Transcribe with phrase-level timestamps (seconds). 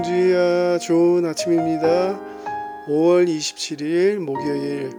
[0.00, 2.18] 공주야 좋은 아침입니다.
[2.88, 4.92] 5월 27일 목요일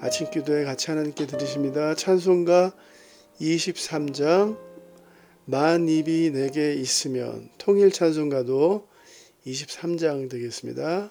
[0.00, 1.96] 아침 기도에 같이 하나님께 드리십니다.
[1.96, 2.72] 찬송가
[3.40, 4.56] 23장
[5.44, 8.86] 만 입이 내게 있으면 통일 찬송가도
[9.44, 11.10] 23장 되겠습니다.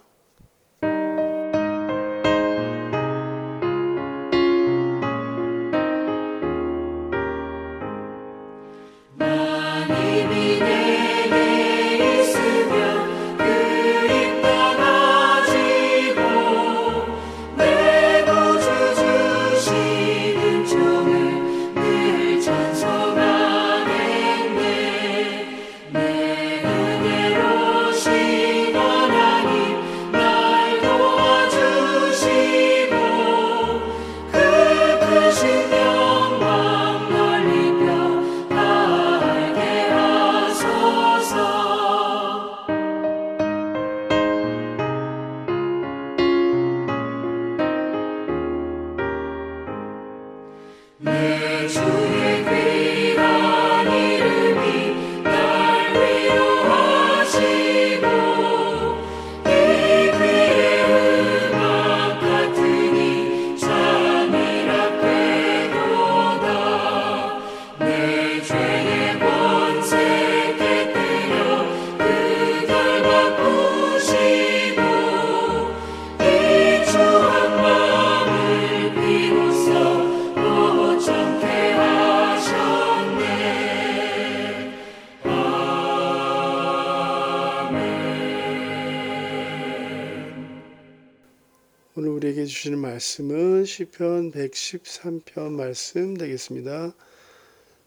[92.38, 96.94] 우리에게 주시는 말씀은 시편 113편 말씀 되겠습니다.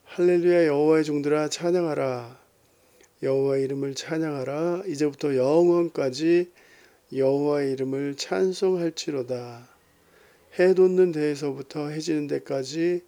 [0.05, 2.41] 할렐루야 여호와의 종들아 찬양하라.
[3.23, 4.83] 여호와의 이름을 찬양하라.
[4.89, 6.51] 이제부터 영원까지
[7.15, 9.69] 여호와의 이름을 찬송할지로다.
[10.59, 13.05] 해 돋는 데에서부터 해지는 데까지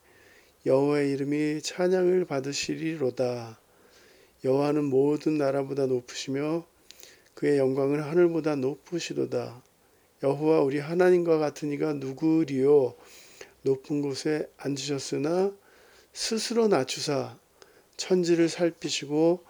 [0.65, 3.59] 여호와의 이름이 찬양을 받으시리로다.
[4.45, 6.65] 여호와는 모든 나라보다 높으시며
[7.35, 9.63] 그의 영광은 하늘보다 높으시도다
[10.23, 12.95] 여호와 우리 하나님과 같은 이가 누구리요?
[13.63, 15.53] 높은 곳에 앉으셨으나
[16.13, 17.37] 스스로 낮추사
[17.97, 19.45] 천지를 살피시고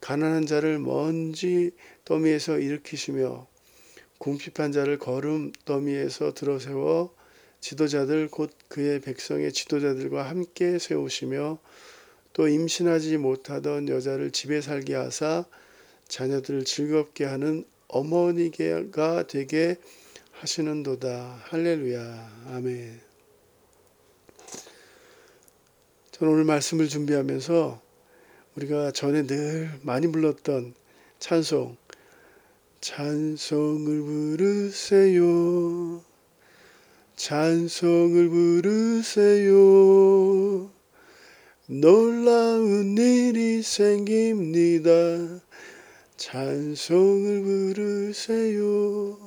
[0.00, 1.72] 가난한 자를 먼지
[2.04, 3.46] 더미에서 일으키시며
[4.18, 7.14] 궁핍한 자를 거름 더미에서 들어세워
[7.60, 11.58] 지도자들 곧 그의 백성의 지도자들과 함께 세우시며
[12.32, 15.44] 또 임신하지 못하던 여자를 집에 살게 하사
[16.06, 19.76] 자녀들을 즐겁게 하는 어머니가 되게
[20.40, 21.42] 하시는도다.
[21.46, 22.44] 할렐루야.
[22.52, 23.00] 아멘.
[26.12, 27.82] 저는 오늘 말씀을 준비하면서
[28.54, 30.74] 우리가 전에 늘 많이 불렀던
[31.18, 31.76] 찬송
[32.80, 34.02] 찬송을
[34.36, 36.04] 부르세요.
[37.16, 39.58] 찬송을 부르세요.
[41.66, 44.92] 놀라운 일이 생깁니다.
[46.16, 49.17] 찬송을 부르세요.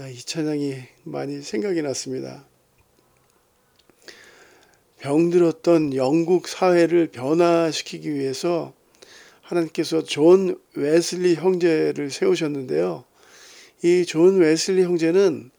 [0.00, 2.46] 아, 이 찬양이 많이 생각이 났습니다.
[5.00, 8.72] 병들었던 영국 사회를 변화시키기 위해서
[9.42, 13.04] 하나님께서 존 웨슬리 형제를 세우셨는데요.
[13.82, 15.50] 이 존 웨슬리 형제는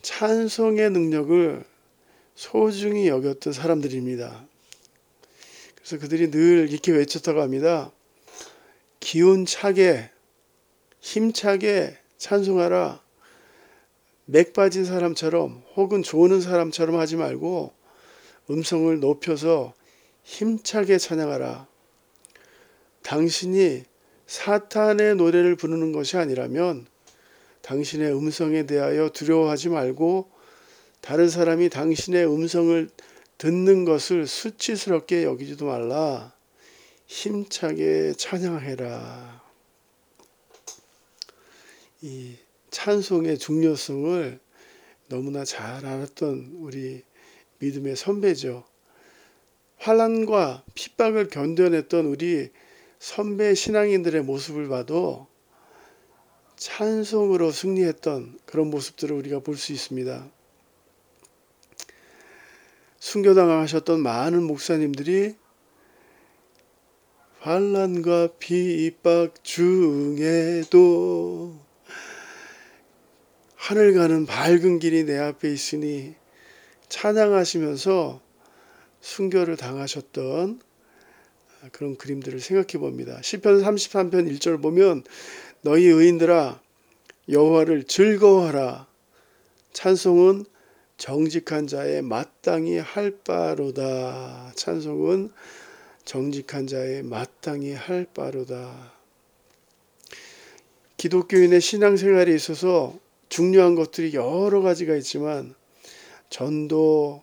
[0.00, 1.62] 찬송의 능력을
[2.34, 4.46] 소중히 여겼던 사람들입니다.
[5.74, 7.92] 그래서 그들이 늘 이렇게 외쳤다고 합니다.
[9.00, 10.08] 기운차게,
[11.02, 13.09] 힘차게 찬송하라.
[14.30, 17.72] 맥 빠진 사람처럼 혹은 조는 사람처럼 하지 말고
[18.48, 19.74] 음성을 높여서
[20.22, 21.66] 힘차게 찬양하라.
[23.02, 23.82] 당신이
[24.28, 26.86] 사탄의 노래를 부르는 것이 아니라면
[27.62, 30.30] 당신의 음성에 대하여 두려워하지 말고
[31.00, 32.88] 다른 사람이 당신의 음성을
[33.36, 36.32] 듣는 것을 수치스럽게 여기지도 말라.
[37.06, 39.42] 힘차게 찬양해라.
[42.02, 42.36] 이
[42.70, 44.40] 찬송의 중요성을
[45.08, 47.02] 너무나 잘 알았던 우리
[47.58, 48.64] 믿음의 선배죠.
[49.78, 52.50] 환란과 핍박을 견뎌냈던 우리
[52.98, 55.26] 선배 신앙인들의 모습을 봐도
[56.56, 60.30] 찬송으로 승리했던 그런 모습들을 우리가 볼 수 있습니다.
[62.98, 65.34] 순교당하셨던 많은 목사님들이
[67.40, 71.58] 환란과 핍박 중에도
[73.60, 76.14] 하늘 가는 밝은 길이 내 앞에 있으니
[76.88, 78.18] 찬양하시면서
[79.02, 80.62] 순교를 당하셨던
[81.70, 83.20] 그런 그림들을 생각해 봅니다.
[83.20, 85.04] 시편 33편 1절 보면
[85.60, 86.58] 너희 의인들아
[87.28, 88.88] 여호와를 즐거워하라
[89.74, 90.46] 찬송은
[90.96, 94.52] 정직한 자의 마땅히 할 바로다.
[94.54, 95.32] 찬송은
[96.06, 98.94] 정직한 자의 마땅히 할 바로다.
[100.96, 102.98] 기독교인의 신앙생활에 있어서
[103.30, 105.54] 중요한 것들이 여러 가지가 있지만
[106.28, 107.22] 전도,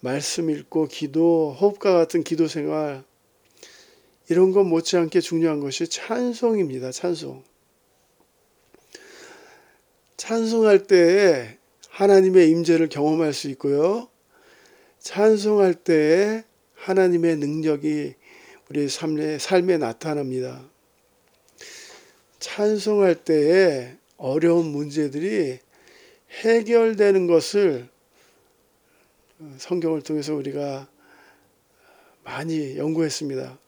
[0.00, 3.04] 말씀 읽고 기도, 호흡과 같은 기도 생활
[4.28, 6.92] 이런 것 못지않게 중요한 것이 찬송입니다.
[6.92, 7.42] 찬송.
[10.16, 11.56] 찬송할 때에
[11.88, 14.08] 하나님의 임재를 경험할 수 있고요.
[14.98, 16.44] 찬송할 때에
[16.74, 18.14] 하나님의 능력이
[18.68, 20.68] 우리 삶에, 삶에 나타납니다.
[22.40, 25.58] 찬송할 때에 어려운 문제들이
[26.42, 27.88] 해결되는 것을
[29.56, 30.88] 성경을 통해서 우리가
[32.24, 33.58] 많이 연구했습니다.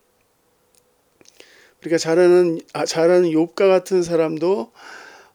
[1.80, 4.72] 우리가 잘 아는, 아, 잘 아는 욥과 같은 사람도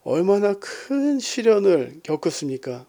[0.04, 2.86] 얼마나 큰 시련을 겪었습니까?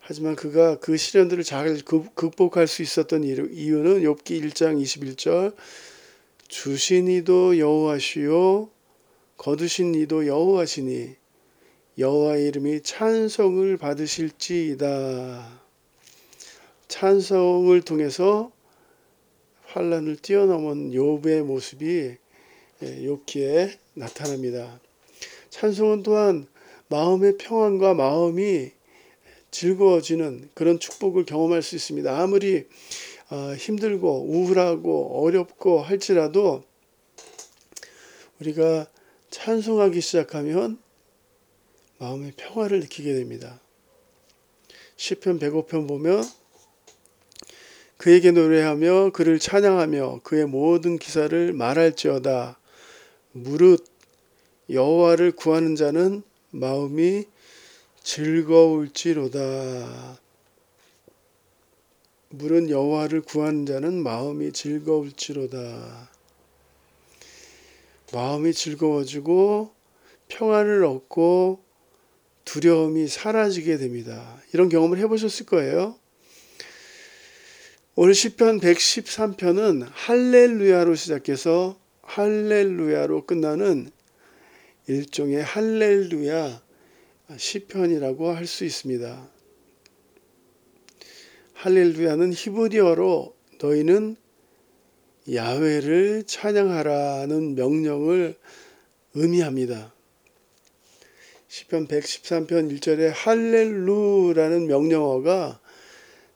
[0.00, 5.54] 하지만 그가 그 시련들을 잘 극복할 수 있었던 이유는 욥기 1장 21절
[6.48, 8.75] 주신 이도 여호와시요
[9.36, 11.14] 거두신 이도 여호와시니
[11.98, 15.60] 여호와의 이름이 찬송을 받으실지이다.
[16.88, 18.52] 찬송을 통해서
[19.66, 22.16] 환란을 뛰어넘은 욥의 모습이
[22.80, 24.80] 욥기에 나타납니다.
[25.50, 26.46] 찬송은 또한
[26.88, 28.70] 마음의 평안과 마음이
[29.50, 32.18] 즐거워지는 그런 축복을 경험할 수 있습니다.
[32.18, 32.66] 아무리
[33.58, 36.62] 힘들고 우울하고 어렵고 할지라도
[38.40, 38.86] 우리가
[39.30, 40.78] 찬송하기 시작하면
[41.98, 43.60] 마음의 평화를 느끼게 됩니다.
[44.96, 46.24] 시편 105편 보면
[47.96, 52.58] 그에게 노래하며 그를 찬양하며 그의 모든 기사를 말할지어다
[53.32, 53.84] 무릇
[54.70, 57.24] 여호와를 구하는 자는 마음이
[58.02, 59.38] 즐거울지로다.
[62.30, 66.15] 물은 여호와를 구하는 자는 마음이 즐거울지로다.
[68.12, 69.74] 마음이 즐거워지고
[70.28, 71.64] 평안을 얻고
[72.44, 74.40] 두려움이 사라지게 됩니다.
[74.52, 75.98] 이런 경험을 해보셨을 거예요.
[77.94, 83.90] 오늘 시편 113편은 할렐루야로 시작해서 할렐루야로 끝나는
[84.86, 86.62] 일종의 할렐루야
[87.36, 89.28] 시편이라고 할 수 있습니다.
[91.54, 94.16] 할렐루야는 히브리어로 너희는
[95.32, 98.36] 야훼를 찬양하라는 명령을
[99.14, 99.92] 의미합니다.
[101.48, 105.60] 시편 113편 1절에 할렐루라는 명령어가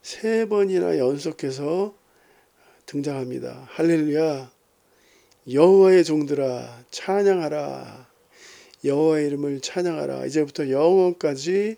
[0.02, 1.94] 세 번이나 연속해서
[2.86, 3.68] 등장합니다.
[3.70, 4.50] 할렐루야
[5.52, 8.08] 여호와의 종들아 찬양하라
[8.84, 11.76] 여호와의 이름을 찬양하라 이제부터 영원까지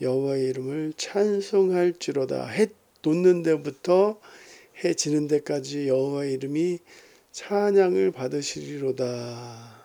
[0.00, 2.68] 여호와의 이름을 찬송할지로다 해
[3.02, 4.18] 돋는 데부터
[4.84, 6.78] 해 지는 데까지 여호와의 이름이
[7.32, 9.84] 찬양을 받으시리로다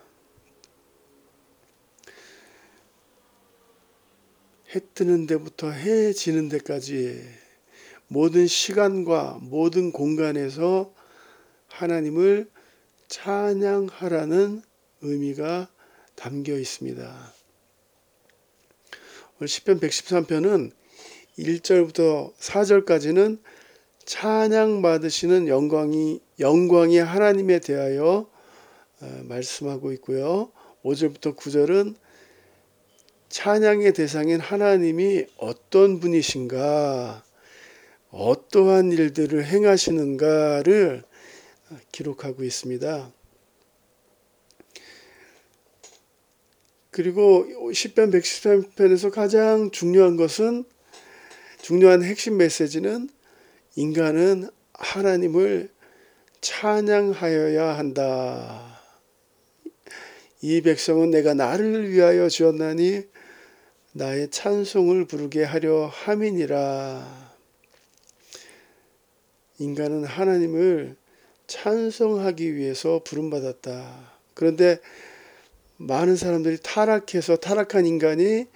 [4.73, 7.21] 해 뜨는 데부터 해 지는 데까지
[8.07, 10.93] 모든 시간과 모든 공간에서
[11.67, 12.49] 하나님을
[13.07, 14.61] 찬양하라는
[15.01, 15.69] 의미가
[16.15, 17.33] 담겨 있습니다.
[19.37, 20.71] 오늘 10편 113편은
[21.39, 23.41] 1절부터 4절까지는
[24.05, 28.29] 찬양 받으시는 영광이 영광이 하나님에 대하여
[29.01, 30.51] 어, 말씀하고 있고요.
[30.83, 31.95] 5절부터 9절은
[33.29, 37.23] 찬양의 대상인 하나님이 어떤 분이신가,
[38.09, 41.03] 어떠한 일들을 행하시는가를
[41.93, 43.11] 기록하고 있습니다.
[46.89, 50.65] 그리고 10편 113편에서 가장 중요한 것은
[51.61, 53.09] 중요한 핵심 메시지는
[53.75, 55.69] 인간은 하나님을
[56.41, 58.81] 찬양하여야 한다.
[60.41, 63.03] 이 백성은 내가 나를 위하여 지었나니
[63.93, 67.31] 나의 찬송을 부르게 하려 함이니라.
[69.59, 70.97] 인간은 하나님을
[71.47, 74.11] 찬송하기 위해서 부름받았다.
[74.33, 74.79] 그런데
[75.77, 78.47] 많은 사람들이 타락해서 타락한 인간이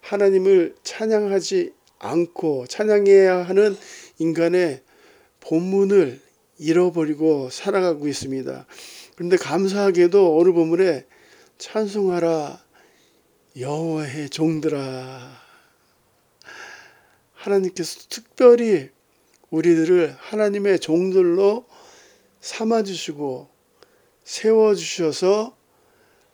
[0.00, 3.76] 하나님을 찬양하지 않고 찬양해야 하는
[4.22, 4.82] 인간의
[5.40, 6.20] 본문을
[6.58, 8.66] 잃어버리고 살아가고 있습니다.
[9.16, 11.04] 그런데 감사하게도 오늘 본문에
[11.58, 12.62] 찬송하라
[13.58, 15.42] 여호와의 종들아
[17.34, 18.90] 하나님께서 특별히
[19.50, 21.66] 우리들을 하나님의 종들로
[22.40, 23.50] 삼아 주시고
[24.24, 25.56] 세워 주셔서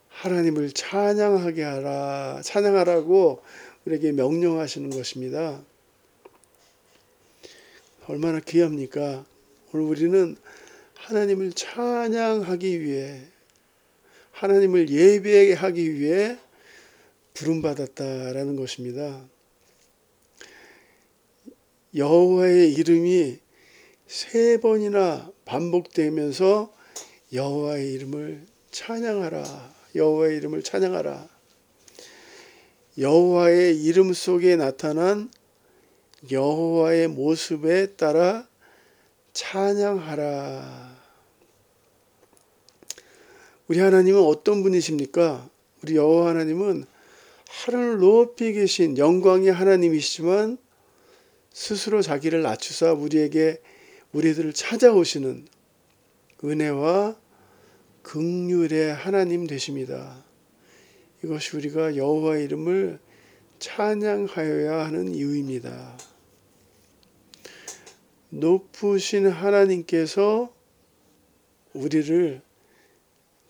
[0.08, 3.42] 하나님을 찬양하게 하라, 찬양하라고
[3.84, 5.62] 우리에게 명령하시는 것입니다.
[8.08, 9.26] 얼마나 귀합니까?
[9.70, 10.36] 오늘 우리는
[10.94, 13.20] 하나님을 찬양하기 위해,
[14.32, 16.38] 하나님을 예배하기 위해
[17.34, 19.28] 부름받았다라는 것입니다.
[21.94, 23.40] 여호와의 이름이
[24.06, 26.72] 세 번이나 반복되면서
[27.34, 29.74] 여호와의 이름을 찬양하라.
[29.94, 31.28] 여호와의 이름을 찬양하라.
[32.96, 35.30] 여호와의 이름 속에 나타난
[36.30, 38.48] 여호와의 모습에 따라
[39.32, 40.98] 찬양하라.
[43.68, 45.48] 우리 하나님은 어떤 분이십니까?
[45.82, 46.84] 우리 여호와 하나님은
[47.46, 50.58] 하늘 높이 계신 영광의 하나님이시지만
[51.52, 53.60] 스스로 자기를 낮추사 우리에게
[54.12, 55.46] 우리들을 찾아오시는
[56.42, 57.16] 은혜와
[58.02, 60.24] 극률의 하나님 되십니다.
[61.22, 62.98] 이것이 우리가 여호와의 이름을
[63.58, 65.98] 찬양하여야 하는 이유입니다.
[68.30, 70.52] 높으신 하나님께서
[71.72, 72.42] 우리를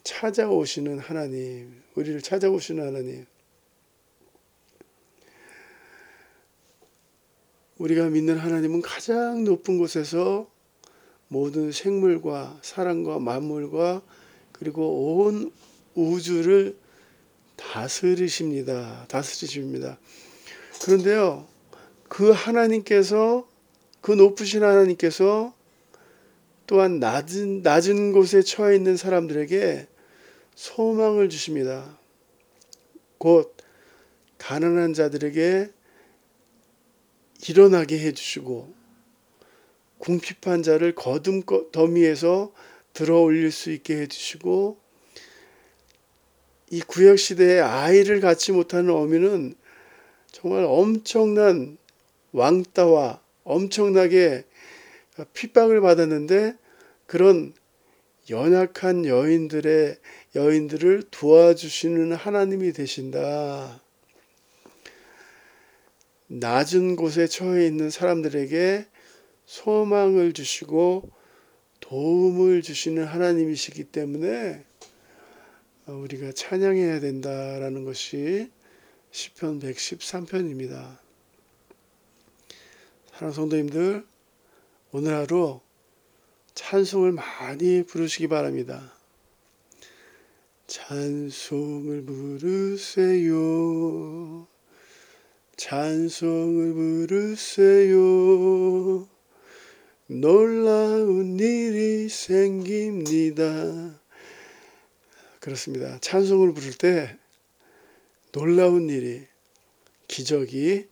[0.04, 3.26] 찾아오시는 하나님, 우리를 찾아오시는 하나님.
[7.78, 10.50] 우리가 믿는 하나님은 가장 높은 곳에서
[11.28, 14.02] 모든 생물과 사람과 만물과
[14.52, 15.52] 그리고 온
[15.94, 16.76] 우주를
[17.58, 19.04] 다스리십니다.
[19.08, 19.98] 다스리십니다.
[20.82, 21.46] 그런데요,
[22.08, 23.46] 그 하나님께서
[24.00, 25.54] 그 높으신 하나님께서
[26.66, 29.86] 또한 낮은 낮은 곳에 처해 있는 사람들에게
[30.54, 31.98] 소망을 주십니다.
[33.18, 33.54] 곧
[34.38, 35.70] 가난한 자들에게
[37.48, 38.72] 일어나게 해주시고
[39.98, 42.52] 궁핍한 자를 거듭 더미에서
[42.92, 44.78] 들어 올릴 수 있게 해주시고
[46.70, 49.54] 이 구약 시대에 아이를 갖지 못하는 어미는
[50.30, 51.78] 정말 엄청난
[52.32, 54.44] 왕따와 엄청나게
[55.32, 56.54] 핍박을 받았는데
[57.06, 57.54] 그런
[58.30, 59.96] 연약한 여인들의
[60.34, 63.80] 여인들을 도와주시는 하나님이 되신다.
[66.26, 68.84] 낮은 곳에 처해 있는 사람들에게
[69.46, 71.10] 소망을 주시고
[71.80, 74.67] 도움을 주시는 하나님이시기 때문에
[75.94, 78.50] 우리가 찬양해야 된다라는 것이
[79.10, 80.98] 시편 113편입니다.
[83.12, 84.06] 사랑 성도님들
[84.92, 85.60] 오늘 하루
[86.54, 88.92] 찬송을 많이 부르시기 바랍니다.
[90.66, 93.26] 찬송을 부르세요.
[95.56, 96.74] 찬송을
[97.08, 97.96] 부르세요.
[100.06, 103.97] 놀라운 일이 생깁니다.
[105.48, 105.98] 그렇습니다.
[106.00, 107.16] 찬송을 부를 때
[108.32, 109.26] 놀라운 일이,
[110.06, 110.88] 기적이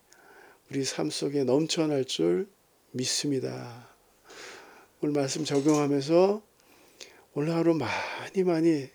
[0.71, 2.47] 우리 삶 속에 넘쳐날 줄
[2.89, 3.87] 믿습니다.
[4.99, 6.41] 오늘 말씀 적용하면서
[7.35, 8.89] 오늘 하루 많이 많이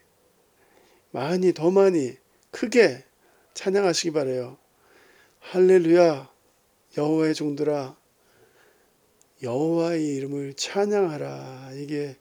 [1.13, 2.17] 많이 더 많이
[2.51, 3.05] 크게
[3.55, 4.59] 찬양하시기 바래요.
[5.39, 6.29] 할렐루야
[6.99, 7.97] 여호와의 종들아
[9.45, 12.17] 여호와의 이름을 찬양하라 이게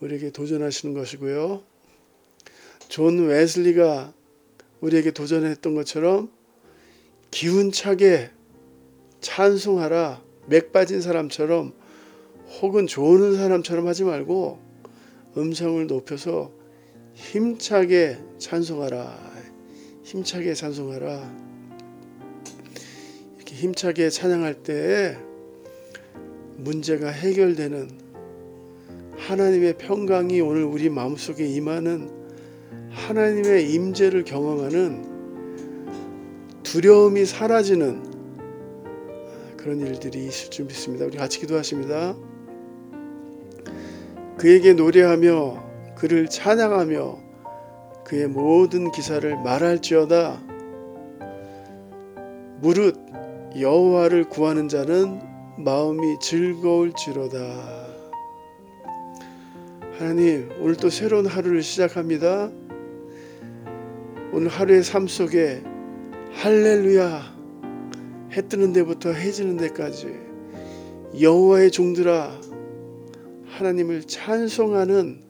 [0.00, 1.71] 우리에게 도전하시는 것이고요.
[2.92, 4.12] 존 웨슬리가
[4.82, 6.30] 우리에게 도전했던 것처럼
[7.30, 8.28] 기운차게
[9.22, 11.72] 찬송하라 맥 빠진 사람처럼
[12.60, 14.58] 혹은 조는 사람처럼 하지 말고
[15.38, 16.52] 음성을 높여서
[17.14, 19.32] 힘차게 찬송하라
[20.02, 21.34] 힘차게 찬송하라.
[23.36, 25.16] 이렇게 힘차게 찬양할 때
[26.58, 27.88] 문제가 해결되는
[29.16, 32.21] 하나님의 평강이 오늘 우리 마음속에 임하는
[32.92, 35.10] 하나님의 임재를 경험하는
[36.62, 38.12] 두려움이 사라지는
[39.56, 41.04] 그런 일들이 있을 줄 믿습니다.
[41.06, 42.14] 우리 같이 기도하십니다.
[44.36, 47.18] 그에게 노래하며 그를 찬양하며
[48.04, 50.42] 그의 모든 기사를 말할지어다
[52.60, 52.96] 무릇
[53.58, 55.20] 여호와를 구하는 자는
[55.58, 57.38] 마음이 즐거울지로다.
[59.98, 62.50] 하나님, 오늘 또 새로운 하루를 시작합니다.
[64.34, 65.62] 오늘 하루의 삶 속에
[66.32, 67.36] 할렐루야
[68.32, 70.10] 해 뜨는 데부터 해 지는 데까지
[71.20, 72.40] 여호와의 종들아
[73.44, 75.22] 하나님을 찬송하는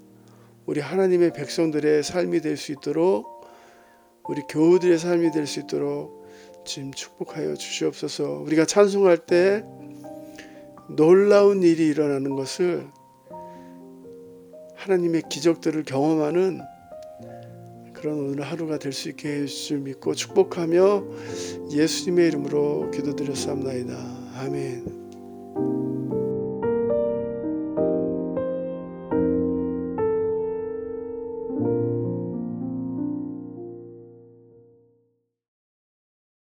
[0.67, 3.45] 우리 하나님의 백성들의 삶이 될 수 있도록
[4.29, 6.23] 우리 교우들의 삶이 될 수 있도록
[6.65, 8.43] 지금 축복하여 주시옵소서.
[8.47, 9.65] 우리가 찬송할 때
[10.97, 12.87] 놀라운 일이 일어나는 것을
[14.77, 16.61] 하나님의 기적들을 경험하는
[18.03, 21.05] 그런 오늘 하루가 될 수 있게 해줄 믿고 축복하며
[21.71, 23.95] 예수님의 이름으로 기도드렸사옵나이다.
[24.39, 25.02] 아멘.